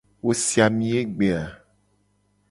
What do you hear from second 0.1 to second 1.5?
Wo si ami egbe a?